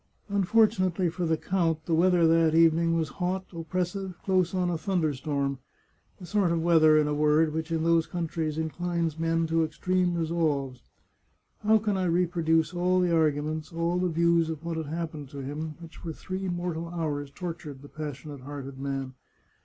[0.29, 5.13] Unfortunately for the count, the weather that evening was hot, oppressive, close on a thunder
[5.13, 5.59] storm—
[6.19, 10.15] the sort of weather, in a word, which in those countries inclines men to extreme
[10.15, 10.81] resolves.
[11.61, 15.43] How can I reproduce all the arguments, all the views of what had happened to
[15.43, 19.13] him, which for three mortal hours tortured the passionate hearted man?